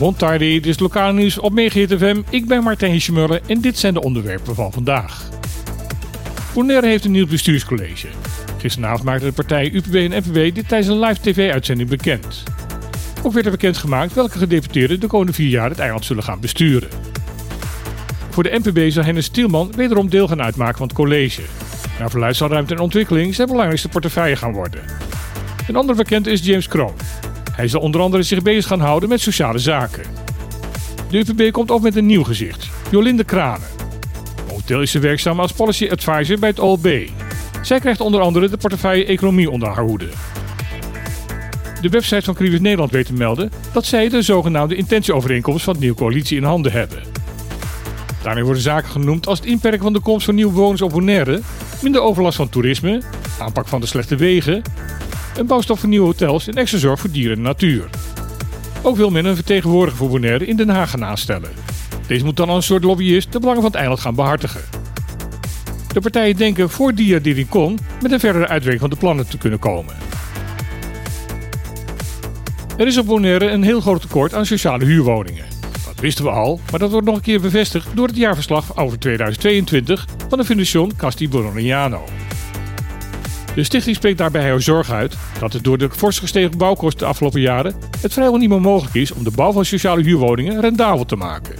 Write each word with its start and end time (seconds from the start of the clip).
Montardi, 0.00 0.60
dit 0.60 0.66
is 0.66 0.78
lokaal 0.78 1.12
nieuws 1.12 1.38
op 1.38 1.52
Megahit 1.52 1.92
FM. 1.92 2.22
Ik 2.30 2.46
ben 2.46 2.62
Martijn 2.62 3.00
Schmuller 3.00 3.40
en 3.46 3.60
dit 3.60 3.78
zijn 3.78 3.94
de 3.94 4.02
onderwerpen 4.02 4.54
van 4.54 4.72
vandaag. 4.72 5.28
Bonaire 6.54 6.86
heeft 6.86 7.04
een 7.04 7.10
nieuw 7.10 7.26
bestuurscollege. 7.26 8.06
Gisteravond 8.58 9.02
maakte 9.02 9.24
de 9.24 9.32
partij 9.32 9.70
UPB 9.72 9.94
en 9.94 10.10
NPB 10.10 10.54
dit 10.54 10.68
tijdens 10.68 10.88
een 10.88 11.00
live 11.00 11.20
tv-uitzending 11.20 11.88
bekend. 11.88 12.42
Ook 13.22 13.32
werd 13.32 13.44
er 13.44 13.52
bekendgemaakt 13.52 14.14
welke 14.14 14.38
gedeputeerden 14.38 15.00
de 15.00 15.06
komende 15.06 15.32
vier 15.32 15.48
jaar 15.48 15.70
het 15.70 15.78
eiland 15.78 16.04
zullen 16.04 16.22
gaan 16.22 16.40
besturen. 16.40 16.88
Voor 18.30 18.42
de 18.42 18.58
NPB 18.62 18.90
zal 18.90 19.04
Hennis 19.04 19.24
Stielman 19.24 19.72
wederom 19.76 20.08
deel 20.08 20.28
gaan 20.28 20.42
uitmaken 20.42 20.78
van 20.78 20.86
het 20.86 20.96
college. 20.96 21.42
Naar 21.98 22.10
verluidt 22.10 22.36
zal 22.36 22.48
ruimte 22.48 22.74
en 22.74 22.80
ontwikkeling 22.80 23.34
zijn 23.34 23.48
belangrijkste 23.48 23.88
portefeuille 23.88 24.36
gaan 24.36 24.52
worden. 24.52 24.82
Een 25.68 25.76
ander 25.76 25.96
bekend 25.96 26.26
is 26.26 26.44
James 26.44 26.68
Kroon. 26.68 26.94
Hij 27.52 27.68
zal 27.68 27.80
onder 27.80 28.00
andere 28.00 28.22
zich 28.22 28.42
bezig 28.42 28.66
gaan 28.66 28.80
houden 28.80 29.08
met 29.08 29.20
sociale 29.20 29.58
zaken. 29.58 30.04
De 31.10 31.18
UPB 31.18 31.52
komt 31.52 31.70
ook 31.70 31.82
met 31.82 31.96
een 31.96 32.06
nieuw 32.06 32.24
gezicht, 32.24 32.68
Jolinde 32.90 33.24
Kranen. 33.24 33.68
Momenteel 34.48 34.82
is 34.82 34.90
ze 34.90 34.98
werkzaam 34.98 35.40
als 35.40 35.52
policy 35.52 35.88
advisor 35.90 36.38
bij 36.38 36.48
het 36.48 36.58
OLB. 36.58 37.08
Zij 37.62 37.80
krijgt 37.80 38.00
onder 38.00 38.20
andere 38.20 38.48
de 38.48 38.56
portefeuille 38.56 39.04
economie 39.04 39.50
onder 39.50 39.68
haar 39.68 39.84
hoede. 39.84 40.08
De 41.80 41.88
website 41.88 42.22
van 42.22 42.34
Crisis 42.34 42.60
Nederland 42.60 42.90
weet 42.90 43.06
te 43.06 43.12
melden 43.12 43.50
dat 43.72 43.84
zij 43.84 44.08
de 44.08 44.22
zogenaamde 44.22 44.74
intentieovereenkomst 44.74 45.64
van 45.64 45.74
de 45.74 45.80
nieuwe 45.80 45.96
coalitie 45.96 46.36
in 46.36 46.44
handen 46.44 46.72
hebben. 46.72 46.98
Daarmee 48.22 48.44
worden 48.44 48.62
zaken 48.62 48.90
genoemd 48.90 49.26
als 49.26 49.38
het 49.38 49.48
inperken 49.48 49.82
van 49.82 49.92
de 49.92 50.00
komst 50.00 50.24
van 50.24 50.34
nieuwe 50.34 50.52
bewoners 50.52 50.82
op 50.82 50.90
Bonaire, 50.90 51.40
minder 51.82 52.00
overlast 52.00 52.36
van 52.36 52.48
toerisme, 52.48 53.02
aanpak 53.38 53.68
van 53.68 53.80
de 53.80 53.86
slechte 53.86 54.16
wegen, 54.16 54.62
een 55.40 55.46
bouwstof 55.46 55.80
voor 55.80 55.88
nieuwe 55.88 56.06
hotels 56.06 56.48
en 56.48 56.54
extra 56.54 56.78
zorg 56.78 57.00
voor 57.00 57.10
dieren 57.10 57.36
en 57.36 57.42
natuur. 57.42 57.90
Ook 58.82 58.96
wil 58.96 59.10
men 59.10 59.24
een 59.24 59.34
vertegenwoordiger 59.34 59.98
voor 59.98 60.08
Bonaire 60.08 60.46
in 60.46 60.56
Den 60.56 60.68
Haag 60.68 60.90
gaan 60.90 61.04
aanstellen. 61.04 61.50
Deze 62.06 62.24
moet 62.24 62.36
dan 62.36 62.48
als 62.48 62.56
een 62.56 62.62
soort 62.62 62.84
lobbyist 62.84 63.32
de 63.32 63.38
belangen 63.38 63.62
van 63.62 63.70
het 63.70 63.80
eiland 63.80 64.00
gaan 64.00 64.14
behartigen. 64.14 64.60
De 65.92 66.00
partijen 66.00 66.36
denken 66.36 66.70
voor 66.70 66.94
Dia 66.94 67.18
Diricon 67.18 67.78
met 68.02 68.12
een 68.12 68.20
verdere 68.20 68.48
uitwerking 68.48 68.80
van 68.80 68.90
de 68.90 68.96
plannen 68.96 69.28
te 69.28 69.38
kunnen 69.38 69.58
komen. 69.58 69.94
Er 72.76 72.86
is 72.86 72.98
op 72.98 73.06
Bonaire 73.06 73.50
een 73.50 73.62
heel 73.62 73.80
groot 73.80 74.00
tekort 74.00 74.34
aan 74.34 74.46
sociale 74.46 74.84
huurwoningen. 74.84 75.44
Dat 75.86 76.00
wisten 76.00 76.24
we 76.24 76.30
al, 76.30 76.60
maar 76.70 76.80
dat 76.80 76.90
wordt 76.90 77.06
nog 77.06 77.16
een 77.16 77.22
keer 77.22 77.40
bevestigd 77.40 77.88
door 77.94 78.06
het 78.06 78.16
jaarverslag 78.16 78.76
over 78.76 78.98
2022 78.98 80.06
van 80.28 80.38
de 80.38 80.44
Fundación 80.44 80.96
Casti 80.96 81.28
Boroniano. 81.28 82.04
De 83.54 83.64
stichting 83.64 83.96
spreekt 83.96 84.18
daarbij 84.18 84.44
heel 84.44 84.60
zorg 84.60 84.90
uit 84.90 85.16
dat 85.40 85.52
het 85.52 85.64
door 85.64 85.78
de 85.78 85.90
fors 85.90 86.18
gestegen 86.18 86.58
bouwkosten 86.58 86.98
de 86.98 87.06
afgelopen 87.06 87.40
jaren 87.40 87.74
het 88.00 88.12
vrijwel 88.12 88.38
niet 88.38 88.48
meer 88.48 88.60
mogelijk 88.60 88.94
is 88.94 89.12
om 89.12 89.24
de 89.24 89.30
bouw 89.30 89.52
van 89.52 89.64
sociale 89.64 90.02
huurwoningen 90.02 90.60
rendabel 90.60 91.04
te 91.04 91.16
maken. 91.16 91.54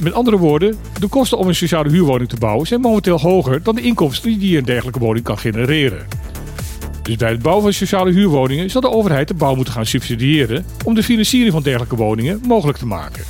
Met 0.00 0.12
andere 0.12 0.36
woorden, 0.38 0.76
de 1.00 1.08
kosten 1.08 1.38
om 1.38 1.48
een 1.48 1.54
sociale 1.54 1.90
huurwoning 1.90 2.28
te 2.28 2.36
bouwen 2.36 2.66
zijn 2.66 2.80
momenteel 2.80 3.20
hoger 3.20 3.62
dan 3.62 3.74
de 3.74 3.82
inkomsten 3.82 4.38
die 4.38 4.58
een 4.58 4.64
dergelijke 4.64 4.98
woning 4.98 5.24
kan 5.24 5.38
genereren. 5.38 6.06
Dus 7.02 7.16
bij 7.16 7.30
het 7.30 7.42
bouwen 7.42 7.64
van 7.64 7.72
sociale 7.72 8.12
huurwoningen 8.12 8.70
zal 8.70 8.80
de 8.80 8.90
overheid 8.90 9.28
de 9.28 9.34
bouw 9.34 9.54
moeten 9.54 9.74
gaan 9.74 9.86
subsidiëren 9.86 10.64
om 10.84 10.94
de 10.94 11.02
financiering 11.02 11.52
van 11.52 11.62
dergelijke 11.62 11.96
woningen 11.96 12.40
mogelijk 12.46 12.78
te 12.78 12.86
maken. 12.86 13.24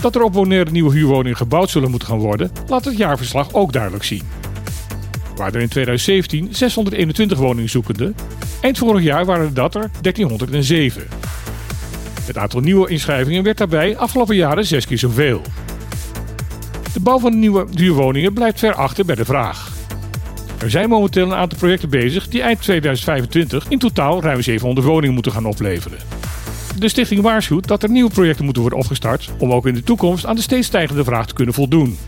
Dat 0.00 0.14
er 0.14 0.22
op 0.22 0.32
Bonaire 0.32 0.70
nieuwe 0.70 0.92
huurwoningen 0.92 1.36
gebouwd 1.36 1.70
zullen 1.70 1.90
moeten 1.90 2.08
gaan 2.08 2.18
worden, 2.18 2.50
laat 2.66 2.84
het 2.84 2.96
jaarverslag 2.96 3.52
ook 3.52 3.72
duidelijk 3.72 4.04
zien. 4.04 4.22
Waar 5.36 5.54
er 5.54 5.60
in 5.60 5.68
2017 5.68 6.48
621 6.50 7.38
woningen 7.38 7.70
zoekenden, 7.70 8.16
eind 8.60 8.78
vorig 8.78 9.02
jaar 9.02 9.24
waren 9.24 9.54
dat 9.54 9.74
er 9.74 9.90
1307. 10.00 11.02
Het 12.22 12.38
aantal 12.38 12.60
nieuwe 12.60 12.88
inschrijvingen 12.88 13.42
werd 13.42 13.58
daarbij 13.58 13.96
afgelopen 13.96 14.36
jaren 14.36 14.66
zes 14.66 14.86
keer 14.86 14.98
zoveel. 14.98 15.42
De 16.92 17.00
bouw 17.00 17.18
van 17.18 17.38
nieuwe 17.38 17.66
huurwoningen 17.74 18.32
blijft 18.32 18.58
ver 18.58 18.74
achter 18.74 19.04
bij 19.04 19.14
de 19.14 19.24
vraag. 19.24 19.74
Er 20.58 20.70
zijn 20.70 20.88
momenteel 20.88 21.26
een 21.26 21.34
aantal 21.34 21.58
projecten 21.58 21.90
bezig 21.90 22.28
die 22.28 22.42
eind 22.42 22.62
2025 22.62 23.66
in 23.68 23.78
totaal 23.78 24.22
ruim 24.22 24.42
700 24.42 24.86
woningen 24.86 25.14
moeten 25.14 25.32
gaan 25.32 25.46
opleveren. 25.46 25.98
De 26.78 26.88
stichting 26.88 27.20
waarschuwt 27.22 27.68
dat 27.68 27.82
er 27.82 27.90
nieuwe 27.90 28.10
projecten 28.10 28.44
moeten 28.44 28.62
worden 28.62 28.80
opgestart 28.80 29.30
om 29.38 29.52
ook 29.52 29.66
in 29.66 29.74
de 29.74 29.82
toekomst 29.82 30.26
aan 30.26 30.36
de 30.36 30.42
steeds 30.42 30.66
stijgende 30.66 31.04
vraag 31.04 31.26
te 31.26 31.34
kunnen 31.34 31.54
voldoen. 31.54 31.98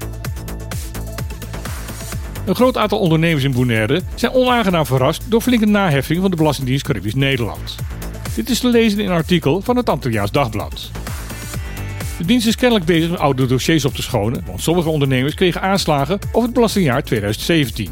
Een 2.49 2.55
groot 2.55 2.77
aantal 2.77 2.99
ondernemers 2.99 3.45
in 3.45 3.53
Bonaire 3.53 4.03
zijn 4.15 4.33
onaangenaam 4.33 4.87
verrast 4.87 5.23
door 5.31 5.41
flinke 5.41 5.67
naheffing 5.67 6.21
van 6.21 6.31
de 6.31 6.37
Belastingdienst 6.37 6.85
Caribisch 6.85 7.15
Nederland. 7.15 7.75
Dit 8.35 8.51
is 8.51 8.61
te 8.61 8.69
lezen 8.69 8.99
in 8.99 9.07
een 9.07 9.13
artikel 9.13 9.61
van 9.61 9.77
het 9.77 9.89
Antilliaans 9.89 10.31
Dagblad. 10.31 10.91
De 12.19 12.25
dienst 12.25 12.47
is 12.47 12.57
kennelijk 12.57 12.87
bezig 12.87 13.11
met 13.11 13.19
oude 13.19 13.47
dossiers 13.47 13.85
op 13.85 13.95
te 13.95 14.03
schonen, 14.03 14.43
want 14.47 14.63
sommige 14.63 14.89
ondernemers 14.89 15.35
kregen 15.35 15.61
aanslagen 15.61 16.19
over 16.29 16.43
het 16.43 16.53
belastingjaar 16.53 17.03
2017. 17.03 17.91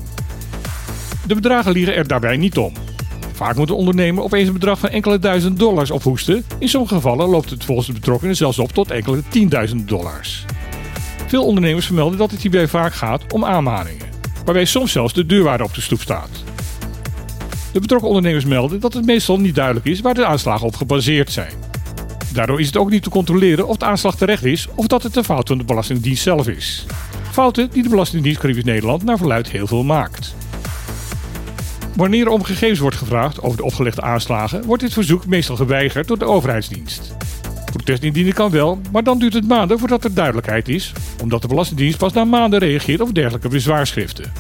De 1.27 1.35
bedragen 1.35 1.73
liegen 1.73 1.95
er 1.95 2.07
daarbij 2.07 2.37
niet 2.37 2.59
om. 2.59 2.73
Vaak 3.33 3.57
moet 3.57 3.69
de 3.69 3.75
ondernemer 3.75 4.23
opeens 4.23 4.47
een 4.47 4.55
bedrag 4.55 4.79
van 4.79 4.89
enkele 4.89 5.19
duizend 5.19 5.59
dollars 5.59 5.91
ophoesten. 5.91 6.45
In 6.59 6.69
sommige 6.69 6.95
gevallen 6.95 7.29
loopt 7.29 7.51
het 7.51 7.65
volgens 7.65 7.87
de 7.87 7.93
betrokkenen 7.93 8.37
zelfs 8.37 8.59
op 8.59 8.73
tot 8.73 8.91
enkele 8.91 9.23
tienduizend 9.29 9.89
dollars. 9.89 10.45
Veel 11.27 11.45
ondernemers 11.45 11.87
vermelden 11.87 12.19
dat 12.19 12.31
het 12.31 12.43
hierbij 12.43 12.69
vaak 12.69 12.95
gaat 12.95 13.33
om 13.33 13.45
aanmaningen, 13.45 14.06
waarbij 14.47 14.65
soms 14.65 14.93
zelfs 14.93 15.13
de 15.13 15.27
deurwaarde 15.27 15.65
op 15.65 15.75
de 15.75 15.81
stoep 15.81 16.01
staat. 16.01 16.31
De 17.73 17.81
betrokken 17.81 18.09
ondernemers 18.09 18.45
melden 18.45 18.81
dat 18.81 18.95
het 18.95 19.07
meestal 19.07 19.41
niet 19.41 19.55
duidelijk 19.55 19.87
is 19.87 20.01
waar 20.01 20.15
de 20.15 20.27
aanslagen 20.27 20.67
op 20.67 20.77
gebaseerd 20.77 21.33
zijn. 21.33 21.53
Daardoor 22.33 22.61
is 22.61 22.67
het 22.67 22.77
ook 22.77 22.91
niet 22.91 23.03
te 23.03 23.11
controleren 23.11 23.67
of 23.67 23.77
de 23.77 23.85
aanslag 23.85 24.17
terecht 24.17 24.45
is 24.45 24.69
of 24.75 24.87
dat 24.87 25.03
het 25.03 25.17
een 25.17 25.25
fout 25.25 25.49
van 25.49 25.59
de 25.59 25.65
Belastingdienst 25.65 26.23
zelf 26.23 26.49
is. 26.49 26.87
Fouten 27.31 27.71
die 27.71 27.83
de 27.83 27.89
Belastingdienst 27.89 28.41
Caribisch 28.41 28.65
Nederland 28.65 29.03
naar 29.03 29.17
verluid 29.17 29.51
heel 29.51 29.67
veel 29.67 29.85
maakt. 29.85 30.35
Wanneer 31.97 32.27
er 32.27 32.33
om 32.33 32.45
gegevens 32.45 32.79
wordt 32.79 32.97
gevraagd 32.97 33.43
over 33.43 33.57
de 33.57 33.65
opgelegde 33.65 34.03
aanslagen, 34.03 34.65
wordt 34.65 34.83
dit 34.83 34.93
verzoek 34.93 35.27
meestal 35.27 35.57
geweigerd 35.57 36.09
door 36.09 36.19
de 36.19 36.25
overheidsdienst. 36.25 37.17
Protest 37.77 38.03
indienen 38.03 38.33
kan 38.33 38.51
wel, 38.51 38.81
maar 38.93 39.03
dan 39.03 39.19
duurt 39.19 39.33
het 39.33 39.49
maanden 39.49 39.79
voordat 39.79 40.05
er 40.05 40.15
duidelijkheid 40.15 40.69
is, 40.69 40.93
omdat 41.23 41.43
de 41.43 41.49
Belastingdienst 41.49 41.99
pas 41.99 42.13
na 42.13 42.25
maanden 42.25 42.59
reageert 42.59 43.01
op 43.01 43.15
dergelijke 43.15 43.49
bezwaarschriften. 43.49 44.33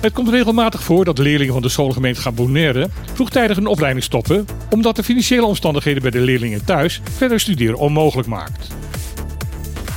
Het 0.00 0.12
komt 0.12 0.28
regelmatig 0.28 0.82
voor 0.82 1.04
dat 1.04 1.18
leerlingen 1.18 1.52
van 1.52 1.62
de 1.62 1.68
schoolgemeenschap 1.68 2.36
Bonaire 2.36 2.88
vroegtijdig 3.12 3.56
een 3.56 3.66
opleiding 3.66 4.04
stoppen, 4.04 4.46
omdat 4.70 4.96
de 4.96 5.02
financiële 5.02 5.46
omstandigheden 5.46 6.02
bij 6.02 6.10
de 6.10 6.20
leerlingen 6.20 6.64
thuis 6.64 7.00
verder 7.16 7.40
studeren 7.40 7.78
onmogelijk 7.78 8.28
maakt. 8.28 8.68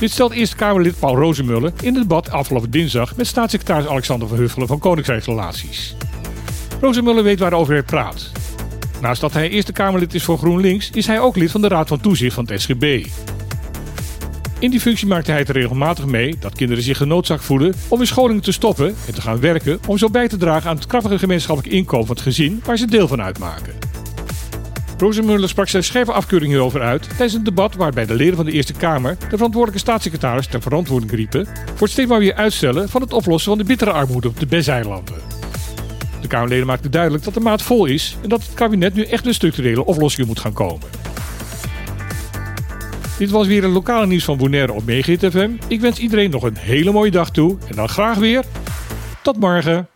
Dit 0.00 0.10
stelt 0.10 0.32
Eerste 0.32 0.56
Kamerlid 0.56 0.98
Paul 0.98 1.16
Rozemuller 1.16 1.72
in 1.80 1.94
het 1.94 2.02
debat 2.02 2.30
afgelopen 2.30 2.70
dinsdag 2.70 3.16
met 3.16 3.26
staatssecretaris 3.26 3.86
Alexander 3.86 4.28
van 4.28 4.38
Huffelen 4.38 4.68
van 4.68 4.78
Koninkrijksrelaties. 4.78 5.96
Rozemuller 6.80 7.22
weet 7.22 7.38
waarover 7.38 7.72
hij 7.72 7.82
praat. 7.82 8.30
Naast 9.00 9.20
dat 9.20 9.32
hij 9.32 9.48
Eerste 9.48 9.72
Kamerlid 9.72 10.14
is 10.14 10.24
voor 10.24 10.38
GroenLinks, 10.38 10.90
is 10.90 11.06
hij 11.06 11.20
ook 11.20 11.36
lid 11.36 11.50
van 11.50 11.60
de 11.60 11.68
Raad 11.68 11.88
van 11.88 12.00
Toezicht 12.00 12.34
van 12.34 12.46
het 12.46 12.60
SGB. 12.60 13.06
In 14.58 14.70
die 14.70 14.80
functie 14.80 15.06
maakte 15.06 15.30
hij 15.30 15.40
het 15.40 15.50
regelmatig 15.50 16.06
mee 16.06 16.36
dat 16.40 16.54
kinderen 16.54 16.82
zich 16.82 16.96
genoodzaakt 16.96 17.44
voelen 17.44 17.74
om 17.88 18.00
in 18.00 18.06
scholing 18.06 18.42
te 18.42 18.52
stoppen 18.52 18.94
en 19.06 19.14
te 19.14 19.20
gaan 19.20 19.40
werken 19.40 19.80
om 19.86 19.98
zo 19.98 20.10
bij 20.10 20.28
te 20.28 20.36
dragen 20.36 20.70
aan 20.70 20.76
het 20.76 20.86
krachtige 20.86 21.18
gemeenschappelijk 21.18 21.74
inkomen 21.74 22.06
van 22.06 22.16
het 22.16 22.24
gezin 22.24 22.60
waar 22.64 22.76
ze 22.76 22.86
deel 22.86 23.08
van 23.08 23.22
uitmaken. 23.22 23.74
Rozenmuller 24.98 25.48
sprak 25.48 25.68
zijn 25.68 25.84
scherpe 25.84 26.12
afkeuring 26.12 26.50
hierover 26.52 26.80
uit 26.80 27.08
tijdens 27.08 27.34
een 27.34 27.44
debat 27.44 27.74
waarbij 27.74 28.06
de 28.06 28.14
leden 28.14 28.36
van 28.36 28.44
de 28.44 28.52
Eerste 28.52 28.72
Kamer 28.72 29.16
de 29.18 29.36
verantwoordelijke 29.36 29.78
staatssecretaris 29.78 30.46
ter 30.46 30.62
verantwoording 30.62 31.12
riepen 31.12 31.46
voor 31.46 31.80
het 31.80 31.90
steeds 31.90 32.08
maar 32.08 32.18
weer 32.18 32.34
uitstellen 32.34 32.88
van 32.88 33.00
het 33.00 33.12
oplossen 33.12 33.50
van 33.50 33.58
de 33.58 33.64
bittere 33.64 33.90
armoede 33.90 34.28
op 34.28 34.40
de 34.40 34.46
BES-eilanden. 34.46 35.37
De 36.20 36.28
Kamerleden 36.28 36.66
maakten 36.66 36.90
duidelijk 36.90 37.24
dat 37.24 37.34
de 37.34 37.40
maat 37.40 37.62
vol 37.62 37.86
is 37.86 38.16
en 38.22 38.28
dat 38.28 38.42
het 38.42 38.54
kabinet 38.54 38.94
nu 38.94 39.02
echt 39.04 39.26
een 39.26 39.34
structurele 39.34 39.84
oplossingen 39.84 40.26
moet 40.26 40.40
gaan 40.40 40.52
komen. 40.52 40.88
Dit 43.18 43.30
was 43.30 43.46
weer 43.46 43.64
een 43.64 43.70
lokale 43.70 44.06
nieuws 44.06 44.24
van 44.24 44.36
Bonaire 44.36 44.72
op 44.72 44.84
Megahit 44.84 45.26
FM. 45.30 45.50
Ik 45.68 45.80
wens 45.80 45.98
iedereen 45.98 46.30
nog 46.30 46.42
een 46.42 46.56
hele 46.56 46.92
mooie 46.92 47.10
dag 47.10 47.30
toe 47.30 47.56
en 47.68 47.76
dan 47.76 47.88
graag 47.88 48.16
weer. 48.16 48.44
Tot 49.22 49.40
morgen. 49.40 49.88